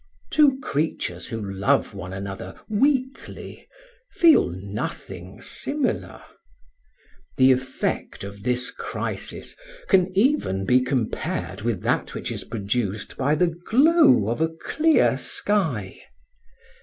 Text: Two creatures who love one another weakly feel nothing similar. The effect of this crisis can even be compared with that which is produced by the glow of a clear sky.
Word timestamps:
Two 0.31 0.59
creatures 0.61 1.27
who 1.27 1.39
love 1.47 1.93
one 1.93 2.11
another 2.11 2.55
weakly 2.67 3.67
feel 4.09 4.49
nothing 4.49 5.39
similar. 5.43 6.23
The 7.37 7.51
effect 7.51 8.23
of 8.23 8.41
this 8.41 8.71
crisis 8.71 9.55
can 9.89 10.11
even 10.17 10.65
be 10.65 10.81
compared 10.81 11.61
with 11.61 11.83
that 11.83 12.15
which 12.15 12.31
is 12.31 12.43
produced 12.43 13.15
by 13.15 13.35
the 13.35 13.53
glow 13.69 14.27
of 14.29 14.41
a 14.41 14.47
clear 14.49 15.19
sky. 15.19 16.01